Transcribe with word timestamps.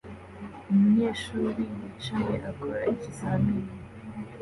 Umunyeshuri 0.71 1.63
yicaye 1.77 2.35
akora 2.49 2.77
ikizamini 2.93 3.71